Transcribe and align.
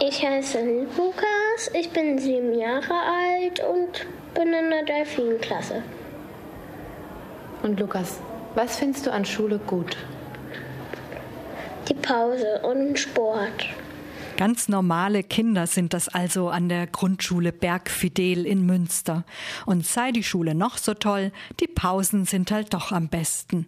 Ich 0.00 0.24
heiße 0.24 0.60
Lukas, 0.96 1.70
ich 1.74 1.90
bin 1.90 2.18
sieben 2.20 2.56
Jahre 2.56 2.94
alt 2.94 3.60
und 3.68 4.06
bin 4.32 4.52
in 4.52 4.70
der 4.70 4.84
Delfinklasse. 4.84 5.82
Und 7.64 7.80
Lukas, 7.80 8.20
was 8.54 8.76
findest 8.76 9.06
du 9.06 9.12
an 9.12 9.24
Schule 9.24 9.58
gut? 9.58 9.96
Die 11.88 11.94
Pause 11.94 12.60
und 12.62 12.96
Sport. 12.96 13.66
Ganz 14.36 14.68
normale 14.68 15.24
Kinder 15.24 15.66
sind 15.66 15.92
das 15.92 16.08
also 16.08 16.48
an 16.48 16.68
der 16.68 16.86
Grundschule 16.86 17.50
Bergfidel 17.50 18.46
in 18.46 18.64
Münster. 18.64 19.24
Und 19.66 19.84
sei 19.84 20.12
die 20.12 20.22
Schule 20.22 20.54
noch 20.54 20.78
so 20.78 20.94
toll, 20.94 21.32
die 21.58 21.66
Pausen 21.66 22.24
sind 22.24 22.52
halt 22.52 22.72
doch 22.72 22.92
am 22.92 23.08
besten. 23.08 23.66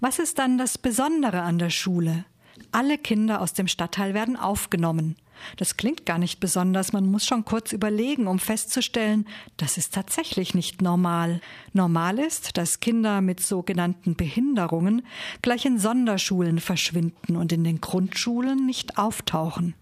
Was 0.00 0.18
ist 0.18 0.40
dann 0.40 0.58
das 0.58 0.76
Besondere 0.76 1.42
an 1.42 1.60
der 1.60 1.70
Schule? 1.70 2.24
Alle 2.72 2.98
Kinder 2.98 3.40
aus 3.40 3.52
dem 3.52 3.68
Stadtteil 3.68 4.12
werden 4.12 4.36
aufgenommen. 4.36 5.14
Das 5.56 5.76
klingt 5.76 6.06
gar 6.06 6.18
nicht 6.18 6.40
besonders, 6.40 6.92
man 6.92 7.10
muss 7.10 7.26
schon 7.26 7.44
kurz 7.44 7.72
überlegen, 7.72 8.26
um 8.26 8.38
festzustellen, 8.38 9.26
das 9.56 9.78
ist 9.78 9.94
tatsächlich 9.94 10.54
nicht 10.54 10.82
normal. 10.82 11.40
Normal 11.72 12.18
ist, 12.18 12.56
dass 12.56 12.80
Kinder 12.80 13.20
mit 13.20 13.40
sogenannten 13.40 14.16
Behinderungen 14.16 15.02
gleich 15.42 15.64
in 15.64 15.78
Sonderschulen 15.78 16.60
verschwinden 16.60 17.36
und 17.36 17.52
in 17.52 17.64
den 17.64 17.80
Grundschulen 17.80 18.66
nicht 18.66 18.98
auftauchen. 18.98 19.74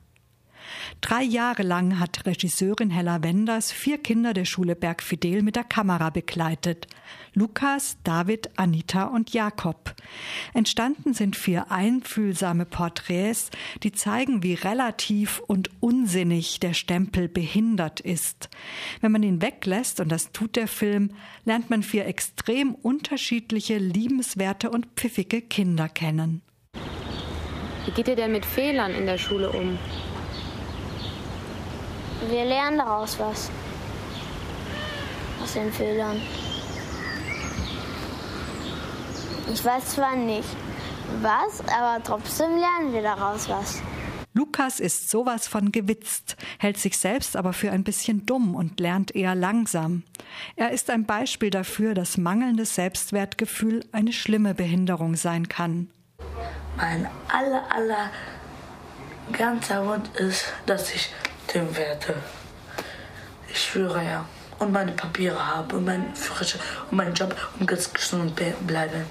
Drei 1.01 1.23
Jahre 1.23 1.63
lang 1.63 1.99
hat 1.99 2.27
Regisseurin 2.27 2.91
Hella 2.91 3.23
Wenders 3.23 3.73
vier 3.73 3.99
Kinder 3.99 4.35
der 4.35 4.45
Schule 4.45 4.77
Bergfidel 4.77 5.43
mit 5.43 5.57
der 5.57 5.65
Kamera 5.65 6.11
begleitet. 6.11 6.87
Lukas, 7.33 7.97
David, 8.03 8.51
Anita 8.57 9.05
und 9.05 9.33
Jakob. 9.33 9.95
Entstanden 10.53 11.15
sind 11.15 11.37
vier 11.37 11.71
einfühlsame 11.71 12.65
Porträts, 12.65 13.51
die 13.83 13.93
zeigen, 13.93 14.43
wie 14.43 14.55
relativ 14.55 15.41
und 15.47 15.71
unsinnig 15.81 16.61
der 16.61 16.75
Stempel 16.75 17.29
behindert 17.29 18.01
ist. 18.01 18.49
Wenn 19.01 19.13
man 19.13 19.23
ihn 19.23 19.43
weglässt, 19.43 20.01
und 20.01 20.11
das 20.11 20.33
tut 20.33 20.57
der 20.57 20.69
Film, 20.69 21.13
lernt 21.45 21.71
man 21.71 21.83
vier 21.83 22.07
extrem 22.07 22.75
unterschiedliche, 22.75 23.79
liebenswerte 23.79 24.71
und 24.71 24.87
pfiffige 24.97 25.41
Kinder 25.41 25.89
kennen. 25.89 26.43
Wie 27.87 27.93
geht 27.93 28.09
ihr 28.09 28.17
denn 28.17 28.33
mit 28.33 28.45
Fehlern 28.45 28.93
in 28.93 29.07
der 29.07 29.19
Schule 29.19 29.51
um? 29.51 29.79
Wir 32.29 32.45
lernen 32.45 32.79
daraus 32.79 33.19
was. 33.19 33.51
Aus 35.43 35.53
den 35.55 35.73
Fehlern. 35.73 36.21
Ich 39.53 39.65
weiß 39.65 39.91
zwar 39.91 40.17
nicht 40.17 40.49
was, 41.23 41.61
aber 41.67 42.03
trotzdem 42.05 42.57
lernen 42.57 42.93
wir 42.93 43.03
daraus 43.03 43.49
was. 43.49 43.83
Lukas 44.33 44.79
ist 44.79 45.11
sowas 45.11 45.49
von 45.49 45.73
gewitzt, 45.73 46.37
hält 46.59 46.79
sich 46.79 46.97
selbst 46.97 47.37
aber 47.37 47.53
für 47.53 47.73
ein 47.73 47.83
bisschen 47.83 48.27
dumm 48.27 48.55
und 48.55 48.79
lernt 48.79 49.15
eher 49.15 49.35
langsam. 49.35 50.05
Er 50.55 50.71
ist 50.71 50.89
ein 50.89 51.05
Beispiel 51.05 51.51
dafür, 51.51 51.95
dass 51.95 52.17
mangelndes 52.17 52.77
Selbstwertgefühl 52.77 53.85
eine 53.91 54.13
schlimme 54.13 54.55
Behinderung 54.55 55.17
sein 55.17 55.49
kann. 55.49 55.91
Mein 56.77 57.09
aller, 57.29 57.65
aller 57.75 58.11
ganzer 59.33 59.85
Wunsch 59.87 60.09
ist, 60.17 60.45
dass 60.67 60.95
ich 60.95 61.11
werde. 61.55 62.15
Ich 63.49 63.61
schwöre 63.61 64.05
ja. 64.05 64.27
Und 64.59 64.73
meine 64.73 64.93
Papiere 64.93 65.55
habe 65.55 65.77
und 65.77 65.87
meinen 65.87 66.15
Führerschein 66.15 66.61
und 66.91 66.97
meinen 66.97 67.15
Job 67.15 67.35
und 67.59 67.67
ganz 67.67 67.93
gesund 67.93 68.41
bleiben. 68.67 69.05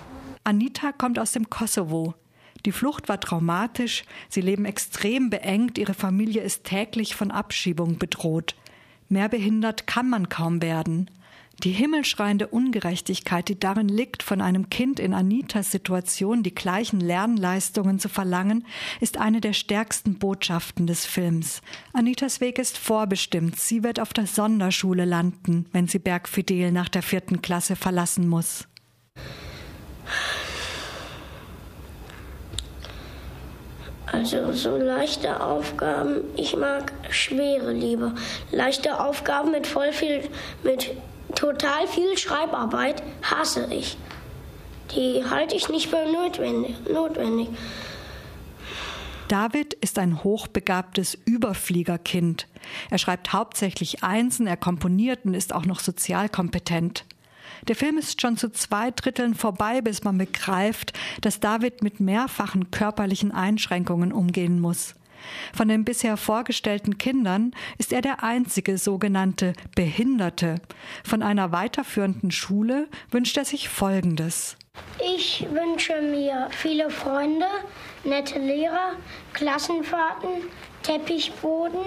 Anita 0.43 0.91
kommt 0.91 1.17
aus 1.19 1.31
dem 1.31 1.49
Kosovo. 1.49 2.13
Die 2.65 2.71
Flucht 2.71 3.09
war 3.09 3.19
traumatisch, 3.19 4.03
sie 4.27 4.41
leben 4.41 4.65
extrem 4.65 5.29
beengt, 5.29 5.77
ihre 5.77 5.93
Familie 5.93 6.41
ist 6.41 6.65
täglich 6.65 7.15
von 7.15 7.31
Abschiebung 7.31 7.97
bedroht. 7.97 8.55
Mehr 9.07 9.29
behindert 9.29 9.87
kann 9.87 10.09
man 10.09 10.29
kaum 10.29 10.61
werden. 10.61 11.09
Die 11.63 11.71
himmelschreiende 11.71 12.47
Ungerechtigkeit, 12.47 13.49
die 13.49 13.59
darin 13.59 13.89
liegt, 13.89 14.23
von 14.23 14.39
einem 14.39 14.69
Kind 14.69 14.97
in 14.97 15.13
Anitas 15.13 15.71
Situation 15.71 16.41
die 16.41 16.55
gleichen 16.55 17.01
Lernleistungen 17.01 17.99
zu 17.99 18.07
verlangen, 18.07 18.65
ist 19.01 19.17
eine 19.17 19.41
der 19.41 19.51
stärksten 19.51 20.19
Botschaften 20.19 20.87
des 20.87 21.05
Films. 21.05 21.61
Anitas 21.91 22.39
Weg 22.39 22.59
ist 22.59 22.77
vorbestimmt. 22.77 23.59
Sie 23.59 23.83
wird 23.83 23.99
auf 23.99 24.13
der 24.13 24.25
Sonderschule 24.25 25.03
landen, 25.03 25.65
wenn 25.73 25.87
sie 25.87 25.99
Bergfidel 25.99 26.71
nach 26.71 26.87
der 26.87 27.03
vierten 27.03 27.41
Klasse 27.41 27.75
verlassen 27.75 28.29
muss. 28.29 28.65
Also 34.05 34.53
so 34.53 34.77
leichte 34.77 35.43
Aufgaben, 35.43 36.21
ich 36.35 36.55
mag 36.55 36.93
schwere 37.09 37.73
lieber. 37.73 38.15
Leichte 38.51 38.99
Aufgaben 38.99 39.51
mit 39.51 39.67
voll 39.67 39.91
viel, 39.91 40.23
mit 40.63 40.91
total 41.35 41.87
viel 41.87 42.17
Schreibarbeit 42.17 43.03
hasse 43.21 43.67
ich. 43.71 43.97
Die 44.95 45.23
halte 45.29 45.55
ich 45.55 45.69
nicht 45.69 45.89
für 45.89 46.05
notwendig. 46.11 46.75
notwendig. 46.91 47.49
David 49.27 49.75
ist 49.75 49.99
ein 49.99 50.23
hochbegabtes 50.23 51.15
Überfliegerkind. 51.25 52.47
Er 52.89 52.97
schreibt 52.97 53.31
hauptsächlich 53.31 54.03
Einsen, 54.03 54.47
er 54.47 54.57
komponiert 54.57 55.23
und 55.23 55.35
ist 55.35 55.53
auch 55.53 55.65
noch 55.65 55.79
sozial 55.79 56.29
kompetent. 56.29 57.05
Der 57.67 57.75
Film 57.75 57.99
ist 57.99 58.21
schon 58.21 58.37
zu 58.37 58.51
zwei 58.51 58.89
Dritteln 58.89 59.35
vorbei, 59.35 59.81
bis 59.81 60.03
man 60.03 60.17
begreift, 60.17 60.93
dass 61.21 61.39
David 61.39 61.83
mit 61.83 61.99
mehrfachen 61.99 62.71
körperlichen 62.71 63.31
Einschränkungen 63.31 64.11
umgehen 64.11 64.59
muss. 64.59 64.95
Von 65.53 65.67
den 65.67 65.85
bisher 65.85 66.17
vorgestellten 66.17 66.97
Kindern 66.97 67.51
ist 67.77 67.93
er 67.93 68.01
der 68.01 68.23
einzige 68.23 68.77
sogenannte 68.77 69.53
Behinderte. 69.75 70.55
Von 71.03 71.23
einer 71.23 71.51
weiterführenden 71.51 72.31
Schule 72.31 72.87
wünscht 73.11 73.37
er 73.37 73.45
sich 73.45 73.69
Folgendes. 73.69 74.57
Ich 75.15 75.45
wünsche 75.51 76.01
mir 76.01 76.47
viele 76.51 76.89
Freunde, 76.89 77.45
nette 78.03 78.39
Lehrer, 78.39 78.93
Klassenfahrten, 79.33 80.29
Teppichboden, 80.83 81.81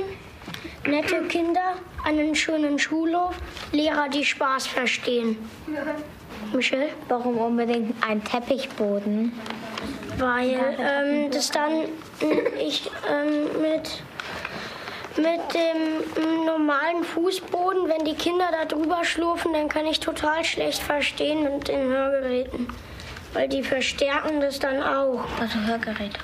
nette 0.87 1.23
Kinder, 1.29 1.77
einen 2.05 2.35
schönen 2.35 2.79
Schulhof, 2.79 3.37
Lehrer, 3.73 4.09
die 4.09 4.25
Spaß 4.25 4.67
verstehen. 4.67 5.37
Michelle? 6.53 6.91
Warum 7.09 7.39
unbedingt 7.39 7.95
ein 8.07 8.23
Teppichboden? 8.23 9.33
Weil 10.19 10.59
ähm, 10.79 11.31
das 11.31 11.51
dann 11.51 11.89
ich 12.59 12.91
ähm, 13.11 13.61
mit 13.61 14.03
mit 15.17 15.41
dem 15.55 16.45
normalen 16.47 17.05
Fußboden, 17.05 17.89
wenn 17.89 18.05
die 18.05 18.15
Kinder 18.15 18.49
da 18.51 18.65
drüber 18.65 19.05
schlurfen, 19.05 19.53
dann 19.53 19.69
kann 19.69 19.87
ich 19.87 20.01
total 20.01 20.43
schlecht 20.45 20.83
verstehen 20.83 21.43
mit 21.43 21.69
den 21.69 21.89
Hörgeräten. 21.89 22.69
Weil 23.35 23.49
die 23.49 23.63
verstärken 23.63 24.41
das 24.41 24.59
dann 24.59 24.83
auch. 24.83 25.25
Also 25.41 25.59
Hörgeräte. 25.67 26.19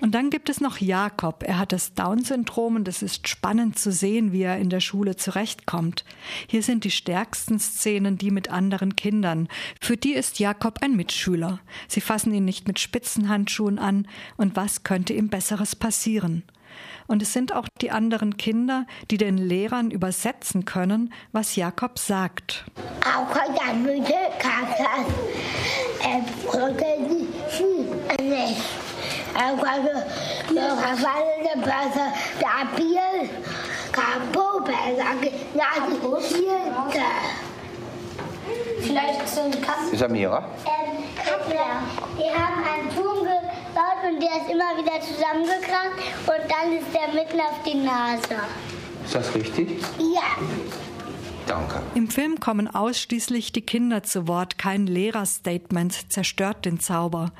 Und 0.00 0.14
dann 0.14 0.30
gibt 0.30 0.48
es 0.48 0.60
noch 0.60 0.78
Jakob. 0.78 1.42
Er 1.46 1.58
hat 1.58 1.72
das 1.72 1.94
Down-Syndrom 1.94 2.76
und 2.76 2.88
es 2.88 3.02
ist 3.02 3.28
spannend 3.28 3.78
zu 3.78 3.92
sehen, 3.92 4.32
wie 4.32 4.42
er 4.42 4.58
in 4.58 4.70
der 4.70 4.80
Schule 4.80 5.16
zurechtkommt. 5.16 6.04
Hier 6.46 6.62
sind 6.62 6.84
die 6.84 6.90
stärksten 6.90 7.58
Szenen 7.58 8.16
die 8.16 8.30
mit 8.30 8.50
anderen 8.50 8.96
Kindern. 8.96 9.48
Für 9.80 9.96
die 9.96 10.14
ist 10.14 10.38
Jakob 10.38 10.78
ein 10.82 10.96
Mitschüler. 10.96 11.60
Sie 11.88 12.00
fassen 12.00 12.32
ihn 12.32 12.44
nicht 12.44 12.66
mit 12.66 12.78
Spitzenhandschuhen 12.78 13.78
an. 13.78 14.08
Und 14.36 14.56
was 14.56 14.84
könnte 14.84 15.12
ihm 15.12 15.28
Besseres 15.28 15.76
passieren? 15.76 16.44
Und 17.06 17.22
es 17.22 17.32
sind 17.32 17.52
auch 17.52 17.66
die 17.80 17.90
anderen 17.90 18.36
Kinder, 18.36 18.86
die 19.10 19.18
den 19.18 19.36
Lehrern 19.36 19.90
übersetzen 19.90 20.64
können, 20.64 21.12
was 21.32 21.56
Jakob 21.56 21.98
sagt. 21.98 22.64
Vielleicht 38.82 39.28
sind 39.28 39.62
Katzen. 39.62 39.96
Samira? 39.96 40.44
Ähm, 40.66 41.04
Kappler. 41.16 41.82
Die 42.18 42.30
haben 42.30 42.64
einen 42.64 42.90
Turm 42.94 43.18
gebaut 43.20 44.02
und 44.08 44.20
der 44.20 44.30
ist 44.30 44.50
immer 44.50 44.76
wieder 44.76 45.00
zusammengekracht 45.00 45.96
und 46.26 46.50
dann 46.50 46.72
ist 46.72 46.86
der 46.94 47.08
mitten 47.14 47.40
auf 47.40 47.62
die 47.64 47.74
Nase. 47.74 48.42
Ist 49.04 49.14
das 49.14 49.34
richtig? 49.34 49.80
Ja. 49.98 50.89
Danke. 51.50 51.82
Im 51.96 52.08
Film 52.08 52.38
kommen 52.38 52.68
ausschließlich 52.68 53.50
die 53.50 53.62
Kinder 53.62 54.04
zu 54.04 54.28
Wort. 54.28 54.56
Kein 54.56 54.86
Lehrerstatement 54.86 56.12
zerstört 56.12 56.64
den 56.64 56.78
Zauber. 56.78 57.32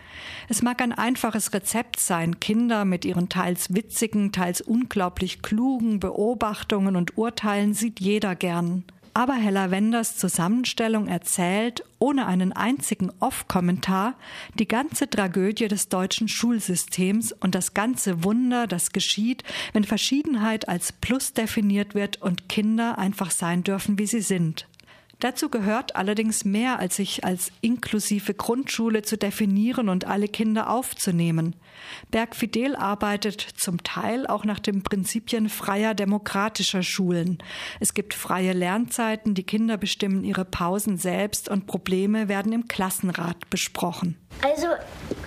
Es 0.49 0.63
mag 0.63 0.83
ein 0.83 0.93
einfaches 0.93 1.55
Rezept 1.55 2.01
sein. 2.01 2.41
Kinder 2.41 2.85
mit 2.85 3.05
ihren 3.05 3.29
teils 3.29 3.73
witzigen, 3.73 4.33
teils 4.33 4.63
unglaublich 4.63 5.43
klugen 5.43 6.01
Beobachtungen 6.01 6.97
und 6.97 7.17
Urteilen 7.19 7.73
sieht 7.73 8.01
jeder 8.01 8.35
gern. 8.35 8.83
Aber 9.13 9.35
Hella 9.35 9.71
Wenders 9.71 10.17
Zusammenstellung 10.17 11.09
erzählt, 11.09 11.83
ohne 11.99 12.27
einen 12.27 12.53
einzigen 12.53 13.11
Off-Kommentar, 13.19 14.15
die 14.55 14.69
ganze 14.69 15.11
Tragödie 15.11 15.67
des 15.69 15.89
deutschen 15.89 16.29
Schulsystems 16.29 17.33
und 17.33 17.55
das 17.55 17.75
ganze 17.75 18.23
Wunder, 18.23 18.69
das 18.69 18.93
geschieht, 18.93 19.43
wenn 19.73 19.85
Verschiedenheit 19.85 20.69
als 20.69 20.93
Plus 20.93 21.33
definiert 21.33 21.95
wird 21.95 22.23
und 22.23 22.49
Kinder 22.49 22.99
einfach 22.99 23.33
sein 23.33 23.65
dürfen, 23.65 23.99
wie 23.99 24.07
sie 24.07 24.23
sind. 24.23 24.67
Dazu 25.21 25.51
gehört 25.51 25.97
allerdings 25.97 26.47
mehr, 26.47 26.79
als 26.79 26.97
sich 26.97 27.25
als 27.25 27.53
inklusive 27.61 28.33
Grundschule 28.33 29.03
zu 29.03 29.19
definieren 29.19 29.91
und 29.91 30.07
alle 30.07 30.29
Kinder 30.29 30.71
aufzunehmen. 30.71 31.57
Berg 32.11 32.35
Fidel 32.35 32.75
arbeitet 32.75 33.41
zum 33.41 33.83
Teil 33.83 34.27
auch 34.27 34.45
nach 34.45 34.59
den 34.59 34.83
Prinzipien 34.83 35.51
freier 35.51 35.93
demokratischer 35.95 36.83
Schulen. 36.83 37.39
Es 37.81 37.93
gibt 37.93 38.15
freie 38.15 38.55
Lernzeiten, 38.55 39.35
die 39.35 39.45
Kinder 39.45 39.77
bestimmen 39.77 40.25
ihre 40.25 40.47
Pausen 40.47 40.97
selbst 40.97 41.51
und 41.51 41.67
Probleme 41.67 42.29
werden 42.29 42.53
im 42.53 42.67
Klassenrat 42.67 43.51
besprochen. 43.51 44.17
Also 44.43 44.69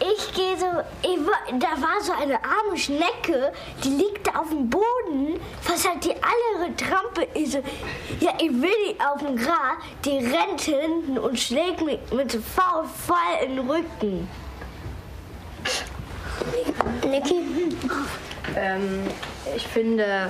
ich 0.04 0.34
gehe 0.34 0.58
so, 0.58 0.66
ich, 1.02 1.20
da 1.60 1.82
war 1.82 2.02
so 2.02 2.12
eine 2.12 2.44
arme 2.44 2.78
Schnecke, 2.78 3.54
die 3.84 3.90
liegt 3.90 4.28
da 4.28 4.42
auf 4.42 4.50
dem 4.50 4.70
Boden, 4.70 5.40
was 5.68 5.88
halt 5.88 6.04
die 6.04 6.12
andere 6.14 6.76
Trampe 6.76 7.24
ist. 7.40 7.54
Ja, 8.20 8.34
ich 8.40 8.52
will 8.52 8.72
die 8.90 9.00
auf 9.00 9.20
dem 9.20 9.38
Gras, 9.38 9.78
die 10.04 10.18
rennt 10.18 10.62
hinten 10.62 11.18
und 11.18 11.40
schlägt 11.40 11.82
mich 11.82 12.00
mit 12.12 12.34
dem 12.34 12.44
Faust 12.44 12.92
voll 13.08 13.46
in 13.46 13.56
den 13.56 13.70
Rücken. 13.70 14.28
Niki? 17.10 17.46
Ähm, 18.56 19.08
ich 19.56 19.68
finde, 19.68 20.30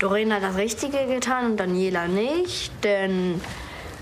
Doreen 0.00 0.32
hat 0.32 0.42
das 0.42 0.56
Richtige 0.56 1.06
getan 1.06 1.52
und 1.52 1.56
Daniela 1.58 2.08
nicht, 2.08 2.72
denn 2.82 3.40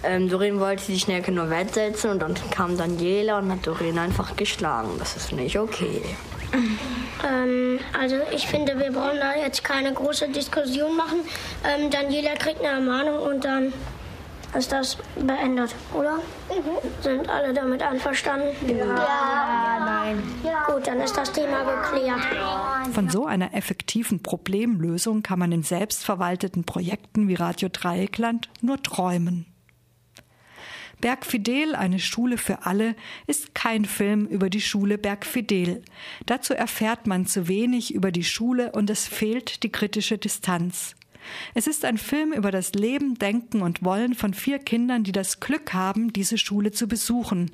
ähm, 0.06 0.28
Doreen 0.28 0.60
wollte 0.60 0.84
die 0.86 0.98
Schnecke 0.98 1.32
nur 1.32 1.50
wettsetzen 1.50 2.10
und 2.10 2.20
dann 2.20 2.34
kam 2.50 2.76
Daniela 2.76 3.38
und 3.38 3.50
hat 3.50 3.66
Doreen 3.66 3.98
einfach 3.98 4.36
geschlagen. 4.36 4.90
Das 4.98 5.16
ist 5.16 5.32
nicht 5.32 5.58
okay. 5.58 6.02
Ähm, 7.26 7.78
also 7.98 8.16
ich 8.32 8.46
finde, 8.46 8.78
wir 8.78 8.92
brauchen 8.92 9.18
da 9.18 9.34
jetzt 9.34 9.64
keine 9.64 9.94
große 9.94 10.28
Diskussion 10.28 10.94
machen. 10.94 11.20
Ähm, 11.64 11.88
Daniela 11.88 12.34
kriegt 12.34 12.60
eine 12.60 12.68
Ermahnung 12.68 13.18
und 13.18 13.44
dann 13.44 13.72
ist 14.56 14.70
das 14.72 14.96
beendet, 15.16 15.74
oder? 15.92 16.16
Mhm. 16.16 17.02
Sind 17.02 17.28
alle 17.28 17.52
damit 17.52 17.82
einverstanden? 17.82 18.48
Ja. 18.68 18.76
ja. 18.76 19.84
nein. 19.84 20.22
Ja. 20.44 20.72
Gut, 20.72 20.86
dann 20.86 21.00
ist 21.00 21.16
das 21.16 21.32
Thema 21.32 21.64
geklärt. 21.64 22.20
Von 22.92 23.08
so 23.08 23.26
einer 23.26 23.54
effektiven 23.54 24.22
Problemlösung 24.22 25.22
kann 25.22 25.38
man 25.38 25.50
in 25.50 25.62
selbstverwalteten 25.62 26.64
Projekten 26.64 27.26
wie 27.28 27.34
Radio 27.34 27.68
Dreieckland 27.72 28.48
nur 28.60 28.82
träumen. 28.82 29.46
Bergfidel, 31.04 31.74
eine 31.74 31.98
Schule 31.98 32.38
für 32.38 32.64
alle, 32.64 32.96
ist 33.26 33.54
kein 33.54 33.84
Film 33.84 34.24
über 34.24 34.48
die 34.48 34.62
Schule 34.62 34.96
Bergfidel. 34.96 35.82
Dazu 36.24 36.54
erfährt 36.54 37.06
man 37.06 37.26
zu 37.26 37.46
wenig 37.46 37.92
über 37.92 38.10
die 38.10 38.24
Schule 38.24 38.72
und 38.72 38.88
es 38.88 39.06
fehlt 39.06 39.64
die 39.64 39.70
kritische 39.70 40.16
Distanz. 40.16 40.96
Es 41.52 41.66
ist 41.66 41.84
ein 41.84 41.98
Film 41.98 42.32
über 42.32 42.50
das 42.50 42.72
Leben, 42.72 43.16
Denken 43.16 43.60
und 43.60 43.84
Wollen 43.84 44.14
von 44.14 44.32
vier 44.32 44.58
Kindern, 44.58 45.04
die 45.04 45.12
das 45.12 45.40
Glück 45.40 45.74
haben, 45.74 46.10
diese 46.14 46.38
Schule 46.38 46.72
zu 46.72 46.88
besuchen. 46.88 47.50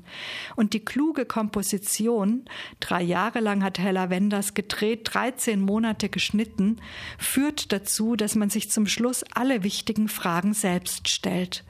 Und 0.55 0.71
die 0.71 0.85
kluge 0.85 1.25
Komposition, 1.25 2.45
drei 2.79 3.01
Jahre 3.01 3.41
lang 3.41 3.65
hat 3.65 3.79
Hella 3.79 4.09
Wenders 4.09 4.53
gedreht, 4.53 5.09
13 5.11 5.59
Monate 5.59 6.07
geschnitten, 6.07 6.77
führt 7.17 7.73
dazu, 7.73 8.15
dass 8.15 8.35
man 8.35 8.49
sich 8.49 8.71
zum 8.71 8.87
Schluss 8.87 9.25
alle 9.33 9.63
wichtigen 9.63 10.07
Fragen 10.07 10.53
selbst 10.53 11.09
stellt 11.09 11.65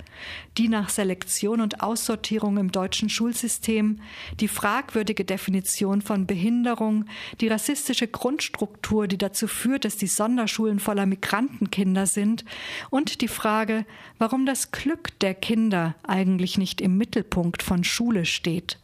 die 0.57 0.67
nach 0.67 0.89
Selektion 0.89 1.61
und 1.61 1.81
Aussortierung 1.81 2.57
im 2.57 2.71
deutschen 2.71 3.09
Schulsystem, 3.09 4.01
die 4.39 4.47
fragwürdige 4.47 5.25
Definition 5.25 6.01
von 6.01 6.27
Behinderung, 6.27 7.05
die 7.39 7.47
rassistische 7.47 8.07
Grundstruktur, 8.07 9.07
die 9.07 9.17
dazu 9.17 9.47
führt, 9.47 9.85
dass 9.85 9.97
die 9.97 10.07
Sonderschulen 10.07 10.79
voller 10.79 11.05
Migrantenkinder 11.05 12.05
sind, 12.05 12.45
und 12.89 13.21
die 13.21 13.27
Frage, 13.27 13.85
warum 14.17 14.45
das 14.45 14.71
Glück 14.71 15.19
der 15.19 15.33
Kinder 15.33 15.95
eigentlich 16.03 16.57
nicht 16.57 16.81
im 16.81 16.97
Mittelpunkt 16.97 17.63
von 17.63 17.83
Schule 17.83 18.25
steht. 18.25 18.79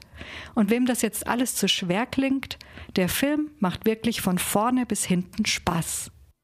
Und 0.56 0.70
wem 0.70 0.86
das 0.86 1.02
jetzt 1.02 1.28
alles 1.28 1.56
zu 1.56 1.68
schwer 1.68 2.06
klingt, 2.06 2.58
der 2.96 3.10
Film 3.10 3.52
macht 3.60 3.86
wirklich 3.86 4.22
von 4.22 4.38
vorne 4.40 4.86
bis 4.86 5.06
hinten 5.06 5.46
Spaß. 5.46 6.12